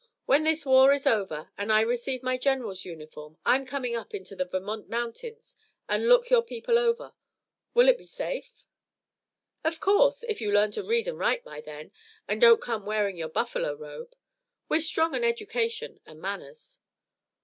[0.25, 4.35] "When this war is over and I receive my general's uniform I'm coming up into
[4.35, 7.13] the Vermont mountains and look your people over.
[7.75, 8.65] Will it be safe?"
[9.63, 11.91] "Of course, if you learn to read and write by then,
[12.27, 14.15] and don't come wearing your buffalo robe.
[14.67, 16.79] We're strong on education and manners."